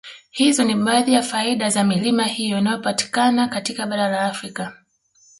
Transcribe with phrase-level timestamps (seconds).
[0.31, 4.73] Hizo ni baadhi ya faida za milima hiyo inayopatikana katika bara la Afrika